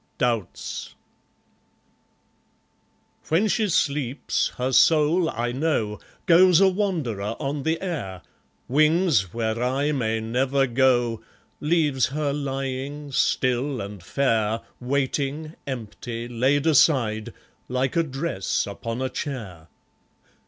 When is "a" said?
6.59-6.67, 17.95-18.01, 19.03-19.09